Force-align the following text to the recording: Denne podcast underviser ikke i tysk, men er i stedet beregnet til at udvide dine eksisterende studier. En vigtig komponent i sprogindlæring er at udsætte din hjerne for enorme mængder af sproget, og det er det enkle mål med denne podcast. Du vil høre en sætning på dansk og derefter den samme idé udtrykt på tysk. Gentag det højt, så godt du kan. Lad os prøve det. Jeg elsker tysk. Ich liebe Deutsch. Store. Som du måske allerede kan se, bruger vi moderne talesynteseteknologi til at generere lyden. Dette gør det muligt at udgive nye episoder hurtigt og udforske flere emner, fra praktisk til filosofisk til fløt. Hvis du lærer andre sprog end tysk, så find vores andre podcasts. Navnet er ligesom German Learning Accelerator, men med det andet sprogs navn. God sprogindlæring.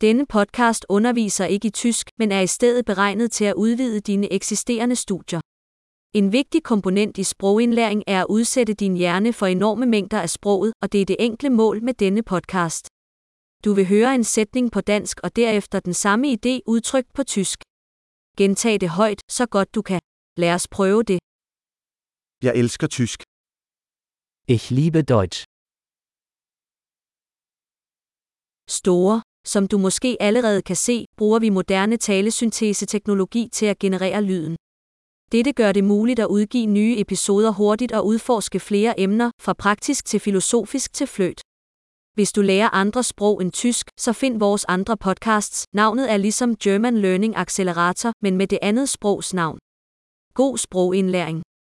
Denne 0.00 0.26
podcast 0.26 0.86
underviser 0.88 1.44
ikke 1.44 1.68
i 1.68 1.70
tysk, 1.70 2.10
men 2.18 2.32
er 2.32 2.40
i 2.40 2.46
stedet 2.46 2.84
beregnet 2.86 3.32
til 3.32 3.44
at 3.44 3.54
udvide 3.54 4.00
dine 4.00 4.32
eksisterende 4.32 4.96
studier. 4.96 5.40
En 6.14 6.32
vigtig 6.32 6.62
komponent 6.62 7.18
i 7.18 7.24
sprogindlæring 7.24 8.02
er 8.06 8.20
at 8.20 8.26
udsætte 8.30 8.74
din 8.74 8.96
hjerne 8.96 9.32
for 9.32 9.46
enorme 9.46 9.86
mængder 9.86 10.20
af 10.20 10.30
sproget, 10.30 10.72
og 10.82 10.92
det 10.92 11.00
er 11.00 11.04
det 11.04 11.16
enkle 11.18 11.50
mål 11.50 11.82
med 11.82 11.94
denne 11.94 12.22
podcast. 12.22 12.88
Du 13.64 13.72
vil 13.74 13.86
høre 13.88 14.14
en 14.14 14.24
sætning 14.24 14.72
på 14.72 14.80
dansk 14.80 15.20
og 15.22 15.36
derefter 15.36 15.80
den 15.80 15.94
samme 15.94 16.26
idé 16.32 16.60
udtrykt 16.66 17.12
på 17.14 17.22
tysk. 17.24 17.58
Gentag 18.38 18.80
det 18.80 18.88
højt, 18.88 19.20
så 19.30 19.46
godt 19.46 19.74
du 19.74 19.82
kan. 19.82 20.00
Lad 20.36 20.54
os 20.54 20.68
prøve 20.68 21.02
det. 21.02 21.18
Jeg 22.42 22.54
elsker 22.56 22.86
tysk. 22.86 23.22
Ich 24.48 24.70
liebe 24.70 25.02
Deutsch. 25.02 25.44
Store. 28.68 29.25
Som 29.46 29.68
du 29.68 29.78
måske 29.78 30.16
allerede 30.20 30.62
kan 30.62 30.76
se, 30.76 31.06
bruger 31.16 31.38
vi 31.38 31.48
moderne 31.48 31.96
talesynteseteknologi 31.96 33.48
til 33.52 33.66
at 33.66 33.78
generere 33.78 34.22
lyden. 34.22 34.56
Dette 35.32 35.52
gør 35.52 35.72
det 35.72 35.84
muligt 35.84 36.18
at 36.20 36.26
udgive 36.26 36.66
nye 36.66 36.94
episoder 36.98 37.50
hurtigt 37.50 37.92
og 37.92 38.06
udforske 38.06 38.60
flere 38.60 39.00
emner, 39.00 39.30
fra 39.42 39.52
praktisk 39.52 40.04
til 40.04 40.20
filosofisk 40.20 40.92
til 40.92 41.06
fløt. 41.06 41.40
Hvis 42.14 42.32
du 42.32 42.42
lærer 42.42 42.74
andre 42.74 43.02
sprog 43.02 43.42
end 43.42 43.52
tysk, 43.52 43.86
så 43.98 44.12
find 44.12 44.38
vores 44.38 44.64
andre 44.64 44.96
podcasts. 44.96 45.64
Navnet 45.74 46.12
er 46.12 46.16
ligesom 46.16 46.56
German 46.56 46.98
Learning 46.98 47.36
Accelerator, 47.36 48.12
men 48.22 48.36
med 48.36 48.46
det 48.46 48.58
andet 48.62 48.88
sprogs 48.88 49.34
navn. 49.34 49.58
God 50.34 50.58
sprogindlæring. 50.58 51.45